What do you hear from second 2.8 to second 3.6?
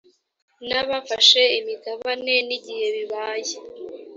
bibaye